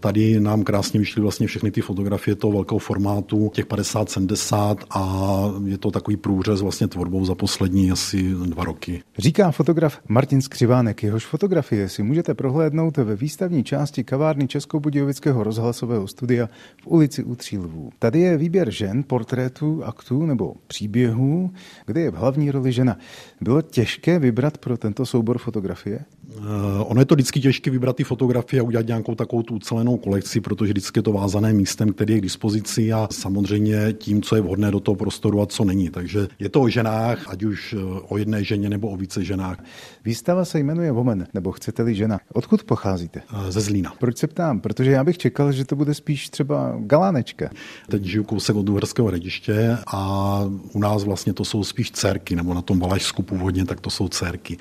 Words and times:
Tady 0.00 0.40
nám 0.40 0.62
krásně 0.62 1.00
vyšly 1.00 1.22
vlastně 1.22 1.46
všechny 1.46 1.70
ty 1.70 1.80
fotografie 1.80 2.34
toho 2.34 2.52
velkého 2.52 2.78
formátu, 2.78 3.50
těch 3.54 3.66
50-70 3.66 4.76
a 4.90 5.42
je 5.64 5.78
to 5.78 5.90
takový 5.90 6.16
průřez 6.16 6.60
vlastně 6.60 6.88
tvorbou 6.88 7.24
za 7.24 7.34
poslední 7.34 7.90
asi 7.90 8.34
dva 8.34 8.64
roky. 8.64 9.02
Říká 9.18 9.50
fotograf 9.50 9.98
Martin 10.08 10.42
Skřivánek. 10.42 11.02
Jehož 11.02 11.26
fotografie 11.26 11.88
si 11.88 12.02
můžete 12.02 12.34
prohlédnout 12.34 12.96
ve 12.96 13.16
výstavní 13.16 13.64
části 13.64 14.04
kavárny 14.04 14.48
Českobudějovického 14.48 15.44
rozhlasového 15.44 16.08
studia 16.08 16.48
v 16.82 16.86
ulici 16.86 17.24
u 17.24 17.34
Tří 17.34 17.58
lvů. 17.58 17.90
Tady 17.98 18.20
je 18.20 18.36
výběr 18.36 18.70
žen, 18.70 19.04
portrétů, 19.06 19.84
aktů 19.84 20.26
nebo 20.26 20.54
příběhů, 20.66 21.50
kde 21.86 22.00
je 22.00 22.10
v 22.10 22.14
hlavní 22.14 22.50
roli 22.50 22.72
žena. 22.72 22.96
Bylo 23.40 23.62
těžké 23.62 24.18
vybrat 24.18 24.58
pro 24.58 24.76
tento 24.76 25.06
soubor 25.06 25.38
fotografie? 25.38 26.04
Uh, 26.40 26.46
ono 26.90 27.00
je 27.00 27.04
to 27.04 27.14
vždycky 27.14 27.40
těžké 27.40 27.70
vybrat 27.70 27.96
ty 27.96 28.04
fotografie 28.04 28.60
a 28.60 28.64
udělat 28.64 28.86
nějakou 28.86 29.14
takovou 29.14 29.42
tu 29.42 29.54
ucelenou 29.54 29.96
kolekci, 29.96 30.40
protože 30.40 30.72
vždycky 30.72 30.98
je 30.98 31.02
to 31.02 31.12
vázané 31.12 31.52
místem, 31.52 31.92
který 31.92 32.14
je 32.14 32.18
k 32.18 32.22
dispozici 32.22 32.92
a 32.92 33.08
samozřejmě 33.10 33.92
tím, 33.92 34.22
co 34.22 34.36
je 34.36 34.42
vhodné 34.42 34.70
do 34.70 34.80
toho 34.80 34.96
prostoru 34.96 35.42
a 35.42 35.46
co 35.46 35.64
není. 35.64 35.90
Takže 35.90 36.28
je 36.38 36.48
to 36.48 36.60
o 36.60 36.68
ženách, 36.68 37.28
ať 37.28 37.42
už 37.42 37.72
eh, 37.78 38.00
o 38.08 38.18
jedné 38.18 38.44
ženě 38.44 38.70
nebo 38.70 38.88
o 38.88 38.96
více 38.96 39.24
ženách. 39.24 39.64
Výstava 40.04 40.44
se 40.44 40.58
jmenuje 40.58 40.92
Woman, 40.92 41.26
nebo 41.34 41.52
chcete-li 41.52 41.94
žena. 41.94 42.20
Odkud 42.32 42.62
pocházíte? 42.62 43.22
Uh, 43.32 43.50
ze 43.50 43.60
Zlína. 43.60 43.92
Proč 43.98 44.16
se 44.16 44.26
ptám? 44.26 44.60
Protože 44.60 44.90
já 44.90 45.04
bych 45.04 45.18
čekal, 45.18 45.52
že 45.52 45.64
to 45.64 45.76
bude 45.76 45.94
spíš 45.94 46.28
třeba 46.28 46.74
galánečka. 46.78 47.50
Teď 47.88 48.04
žiju 48.04 48.24
kousek 48.24 48.56
od 48.56 48.68
Uherského 48.68 49.08
hradiště 49.08 49.78
a 49.86 50.40
u 50.72 50.78
nás 50.78 51.04
vlastně 51.04 51.32
to 51.32 51.44
jsou 51.44 51.64
spíš 51.64 51.90
dcerky, 51.90 52.36
nebo 52.36 52.54
na 52.54 52.62
tom 52.62 52.78
Valašsku 52.80 53.22
původně, 53.22 53.64
tak 53.64 53.80
to 53.80 53.90
jsou 53.90 54.08
dcerky. 54.08 54.58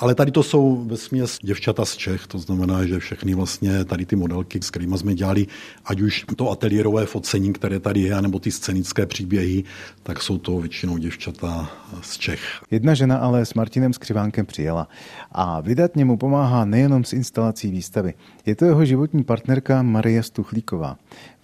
Ale 0.00 0.14
tady 0.14 0.30
to 0.30 0.42
jsou 0.42 0.84
ve 0.84 0.96
směs 0.96 1.38
děvčata 1.42 1.84
z 1.84 1.96
Čech, 1.96 2.26
to 2.26 2.38
znamená, 2.38 2.86
že 2.86 2.98
všechny 2.98 3.34
vlastně 3.34 3.84
tady 3.84 4.06
ty 4.06 4.16
modelky, 4.16 4.62
s 4.62 4.70
kterými 4.70 4.98
jsme 4.98 5.14
dělali, 5.14 5.46
ať 5.84 6.00
už 6.00 6.24
to 6.36 6.50
ateliérové 6.50 7.06
focení, 7.06 7.52
které 7.52 7.80
tady 7.80 8.00
je, 8.00 8.22
nebo 8.22 8.38
ty 8.38 8.50
scénické 8.50 9.06
příběhy, 9.06 9.64
tak 10.02 10.22
jsou 10.22 10.38
to 10.38 10.58
většinou 10.58 10.96
děvčata 10.96 11.70
z 12.02 12.18
Čech. 12.18 12.40
Jedna 12.70 12.94
žena 12.94 13.16
ale 13.16 13.46
s 13.46 13.54
Martinem 13.54 13.92
Skřivánkem 13.92 14.46
přijela 14.46 14.88
a 15.32 15.60
vydatně 15.60 16.04
mu 16.04 16.16
pomáhá 16.16 16.64
nejenom 16.64 17.04
s 17.04 17.12
instalací 17.12 17.70
výstavy. 17.70 18.14
Je 18.46 18.56
to 18.56 18.64
jeho 18.64 18.84
životní 18.84 19.24
partnerka 19.24 19.82
Marie 19.82 20.22
Stuchlíková. 20.22 20.96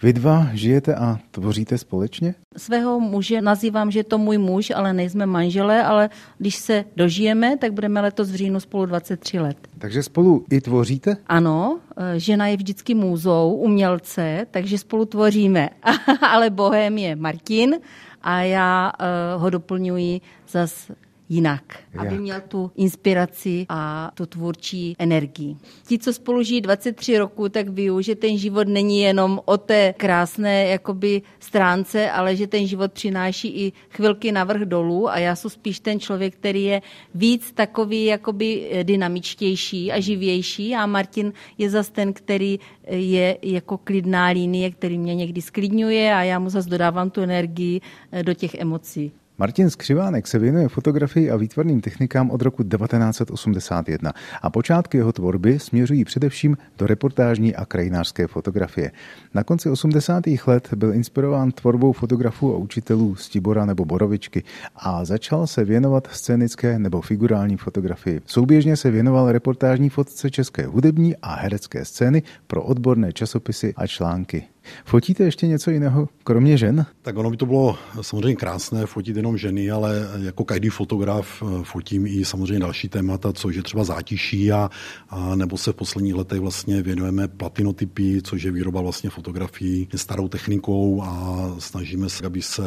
Vy 0.03 0.13
dva 0.13 0.47
žijete 0.53 0.95
a 0.95 1.19
tvoříte 1.31 1.77
společně? 1.77 2.35
Svého 2.57 2.99
muže 2.99 3.41
nazývám, 3.41 3.91
že 3.91 3.99
je 3.99 4.03
to 4.03 4.17
můj 4.17 4.37
muž, 4.37 4.71
ale 4.75 4.93
nejsme 4.93 5.25
manželé, 5.25 5.83
ale 5.83 6.09
když 6.37 6.55
se 6.55 6.85
dožijeme, 6.95 7.57
tak 7.57 7.73
budeme 7.73 8.01
letos 8.01 8.31
v 8.31 8.35
říjnu 8.35 8.59
spolu 8.59 8.85
23 8.85 9.39
let. 9.39 9.57
Takže 9.79 10.03
spolu 10.03 10.45
i 10.51 10.61
tvoříte? 10.61 11.17
Ano, 11.27 11.79
eh, 11.97 12.19
žena 12.19 12.47
je 12.47 12.57
vždycky 12.57 12.95
můzou, 12.95 13.53
umělce, 13.53 14.45
takže 14.51 14.77
spolu 14.77 15.05
tvoříme. 15.05 15.69
ale 16.21 16.49
bohem 16.49 16.97
je 16.97 17.15
Martin 17.15 17.75
a 18.21 18.41
já 18.41 18.91
uh, 19.35 19.41
ho 19.41 19.49
doplňuji 19.49 20.21
zas 20.49 20.91
jinak, 21.29 21.63
Jak? 21.93 22.07
aby 22.07 22.17
měl 22.19 22.41
tu 22.47 22.71
inspiraci 22.75 23.65
a 23.69 24.11
tu 24.13 24.25
tvůrčí 24.25 24.95
energii. 24.99 25.55
Ti, 25.87 25.99
co 25.99 26.13
spolu 26.13 26.43
žijí 26.43 26.61
23 26.61 27.17
roku, 27.17 27.49
tak 27.49 27.69
ví, 27.69 27.89
že 27.99 28.15
ten 28.15 28.37
život 28.37 28.67
není 28.67 29.01
jenom 29.01 29.41
o 29.45 29.57
té 29.57 29.93
krásné 29.97 30.65
jakoby 30.65 31.21
stránce, 31.39 32.11
ale 32.11 32.35
že 32.35 32.47
ten 32.47 32.67
život 32.67 32.93
přináší 32.93 33.47
i 33.47 33.73
chvilky 33.89 34.31
navrh 34.31 34.61
dolů 34.61 35.09
a 35.09 35.17
já 35.19 35.35
jsem 35.35 35.49
spíš 35.49 35.79
ten 35.79 35.99
člověk, 35.99 36.35
který 36.35 36.63
je 36.63 36.81
víc 37.15 37.51
takový 37.51 38.05
jakoby 38.05 38.69
dynamičtější 38.83 39.91
a 39.91 39.99
živější 39.99 40.75
a 40.75 40.85
Martin 40.85 41.33
je 41.57 41.69
zase 41.69 41.91
ten, 41.91 42.13
který 42.13 42.59
je 42.87 43.37
jako 43.41 43.77
klidná 43.77 44.27
linie, 44.27 44.71
který 44.71 44.97
mě 44.97 45.15
někdy 45.15 45.41
sklidňuje 45.41 46.13
a 46.13 46.23
já 46.23 46.39
mu 46.39 46.49
zase 46.49 46.69
dodávám 46.69 47.09
tu 47.09 47.21
energii 47.21 47.81
do 48.21 48.33
těch 48.33 48.55
emocí. 48.55 49.11
Martin 49.39 49.69
Skřivánek 49.69 50.27
se 50.27 50.39
věnuje 50.39 50.67
fotografii 50.67 51.31
a 51.31 51.35
výtvarným 51.35 51.81
technikám 51.81 52.31
od 52.31 52.41
roku 52.41 52.63
1981 52.63 54.13
a 54.41 54.49
počátky 54.49 54.97
jeho 54.97 55.13
tvorby 55.13 55.59
směřují 55.59 56.05
především 56.05 56.57
do 56.77 56.87
reportážní 56.87 57.55
a 57.55 57.65
krajinářské 57.65 58.27
fotografie. 58.27 58.91
Na 59.33 59.43
konci 59.43 59.69
80. 59.69 60.23
let 60.47 60.73
byl 60.75 60.93
inspirován 60.93 61.51
tvorbou 61.51 61.91
fotografů 61.91 62.53
a 62.53 62.57
učitelů 62.57 63.15
z 63.15 63.29
Tibora 63.29 63.65
nebo 63.65 63.85
Borovičky 63.85 64.43
a 64.75 65.05
začal 65.05 65.47
se 65.47 65.65
věnovat 65.65 66.07
scénické 66.11 66.79
nebo 66.79 67.01
figurální 67.01 67.57
fotografii. 67.57 68.21
Souběžně 68.25 68.77
se 68.77 68.91
věnoval 68.91 69.31
reportážní 69.31 69.89
fotce 69.89 70.31
české 70.31 70.65
hudební 70.65 71.15
a 71.15 71.35
herecké 71.35 71.85
scény 71.85 72.23
pro 72.47 72.63
odborné 72.63 73.13
časopisy 73.13 73.73
a 73.77 73.87
články. 73.87 74.43
Fotíte 74.85 75.23
ještě 75.23 75.47
něco 75.47 75.71
jiného, 75.71 76.09
kromě 76.23 76.57
žen? 76.57 76.85
Tak 77.01 77.17
ono 77.17 77.29
by 77.29 77.37
to 77.37 77.45
bylo 77.45 77.77
samozřejmě 78.01 78.35
krásné 78.35 78.85
fotit 78.85 79.17
jenom 79.17 79.37
ženy, 79.37 79.71
ale 79.71 79.95
jako 80.19 80.43
každý 80.43 80.69
fotograf 80.69 81.43
eh, 81.43 81.63
fotím 81.63 82.07
i 82.07 82.25
samozřejmě 82.25 82.59
další 82.59 82.89
témata, 82.89 83.33
což 83.33 83.55
je 83.55 83.63
třeba 83.63 83.83
zátiší 83.83 84.51
a, 84.51 84.69
a 85.09 85.35
nebo 85.35 85.57
se 85.57 85.71
v 85.71 85.75
posledních 85.75 86.15
letech 86.15 86.39
vlastně 86.39 86.81
věnujeme 86.81 87.27
platinotypy, 87.27 88.21
což 88.21 88.43
je 88.43 88.51
výroba 88.51 88.81
vlastně 88.81 89.09
fotografií 89.09 89.87
starou 89.95 90.27
technikou 90.27 91.01
a 91.03 91.37
snažíme 91.59 92.09
se, 92.09 92.25
aby 92.25 92.41
se 92.41 92.63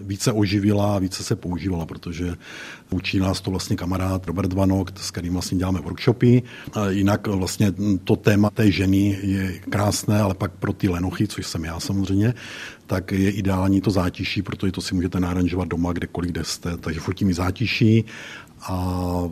více 0.00 0.32
oživila 0.32 0.96
a 0.96 0.98
více 0.98 1.22
se 1.22 1.36
používala, 1.36 1.86
protože 1.86 2.34
učí 2.90 3.18
nás 3.18 3.40
to 3.40 3.50
vlastně 3.50 3.76
kamarád 3.76 4.26
Robert 4.26 4.52
Vanok, 4.52 4.98
s 4.98 5.10
kterým 5.10 5.32
vlastně 5.32 5.58
děláme 5.58 5.80
workshopy. 5.80 6.42
A 6.72 6.88
jinak 6.88 7.26
vlastně 7.26 7.72
to 8.04 8.16
téma 8.16 8.50
té 8.50 8.70
ženy 8.70 9.18
je 9.22 9.58
krásné, 9.70 10.20
ale 10.20 10.34
pak 10.34 10.52
pro 10.52 10.72
ty 10.72 10.88
lenochy, 10.88 11.26
což 11.44 11.50
jsem 11.50 11.64
já 11.64 11.80
samozřejmě, 11.80 12.34
tak 12.86 13.12
je 13.12 13.30
ideální 13.30 13.80
to 13.80 13.90
zátiší, 13.90 14.42
protože 14.42 14.72
to 14.72 14.80
si 14.80 14.94
můžete 14.94 15.20
naranžovat 15.20 15.68
doma, 15.68 15.92
kdekoliv, 15.92 16.30
kde 16.30 16.44
jste. 16.44 16.76
Takže 16.76 17.00
fotím 17.00 17.30
i 17.30 17.34
zátiší 17.34 18.04
a 18.68 19.30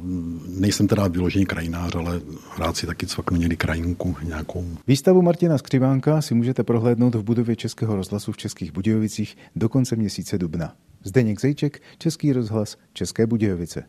nejsem 0.49 0.89
teda 0.89 1.09
vyložený 1.09 1.47
krajinář, 1.47 1.95
ale 1.95 2.21
rád 2.59 2.77
si 2.77 2.87
taky 2.87 3.07
cvaknu 3.07 3.37
někdy 3.37 3.57
krajinku 3.57 4.17
nějakou. 4.23 4.65
Výstavu 4.87 5.23
Martina 5.23 5.59
Skřivánka 5.59 6.23
si 6.23 6.35
můžete 6.35 6.63
prohlédnout 6.63 7.15
v 7.15 7.23
budově 7.23 7.57
Českého 7.57 7.97
rozhlasu 7.97 8.33
v 8.33 8.37
Českých 8.37 8.73
Budějovicích 8.73 9.37
do 9.57 9.69
konce 9.69 9.97
měsíce 9.97 10.39
dubna. 10.39 10.73
Zdeněk 11.05 11.41
Zejček, 11.41 11.83
Český 11.99 12.33
rozhlas, 12.33 12.77
České 12.93 13.27
Budějovice. 13.27 13.81